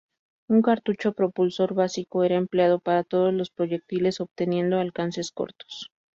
Un 0.47 0.63
cartucho 0.63 1.11
propulsor 1.13 1.75
básico 1.75 2.23
era 2.23 2.33
empleado 2.35 2.79
para 2.79 3.03
todos 3.03 3.31
los 3.31 3.51
proyectiles, 3.51 4.19
obteniendo 4.19 4.79
alcances 4.79 5.31
cortos. 5.31 5.91